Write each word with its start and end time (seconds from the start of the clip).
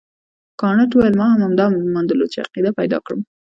کانت 0.61 0.89
وویل 0.91 1.13
ما 1.19 1.25
هم 1.31 1.39
همدا 1.45 1.65
ارمان 1.79 2.05
درلود 2.07 2.29
چې 2.33 2.43
عقیده 2.45 2.71
پیدا 2.79 2.97
کړم. 3.05 3.19